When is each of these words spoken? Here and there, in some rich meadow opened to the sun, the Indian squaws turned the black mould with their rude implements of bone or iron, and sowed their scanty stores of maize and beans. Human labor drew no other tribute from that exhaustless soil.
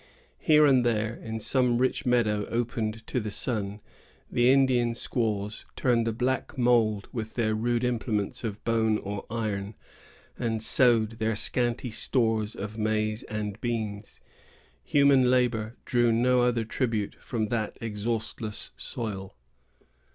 Here 0.39 0.65
and 0.65 0.83
there, 0.83 1.13
in 1.13 1.37
some 1.37 1.77
rich 1.77 2.07
meadow 2.07 2.47
opened 2.47 3.05
to 3.05 3.19
the 3.19 3.29
sun, 3.29 3.81
the 4.31 4.51
Indian 4.51 4.95
squaws 4.95 5.63
turned 5.75 6.07
the 6.07 6.11
black 6.11 6.57
mould 6.57 7.07
with 7.11 7.35
their 7.35 7.53
rude 7.53 7.83
implements 7.83 8.43
of 8.43 8.63
bone 8.63 8.97
or 8.97 9.27
iron, 9.29 9.75
and 10.39 10.63
sowed 10.63 11.19
their 11.19 11.35
scanty 11.35 11.91
stores 11.91 12.55
of 12.55 12.79
maize 12.79 13.21
and 13.29 13.61
beans. 13.61 14.19
Human 14.81 15.29
labor 15.29 15.77
drew 15.85 16.11
no 16.11 16.41
other 16.41 16.65
tribute 16.65 17.15
from 17.19 17.49
that 17.49 17.77
exhaustless 17.79 18.71
soil. 18.75 19.35